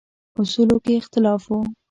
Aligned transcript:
اصولو 0.39 0.77
کې 0.85 0.93
اختلاف 1.01 1.43
و. 1.47 1.51